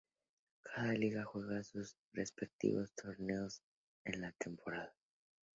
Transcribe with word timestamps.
Cada 0.63 0.93
liga 0.93 1.23
juega 1.25 1.61
sus 1.63 1.95
respectivos 2.11 2.91
torneos 2.95 3.61
en 4.03 4.21
la 4.21 4.31
temporada. 4.31 4.95